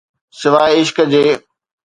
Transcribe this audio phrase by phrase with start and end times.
[0.39, 1.23] سواءِ عشق جي.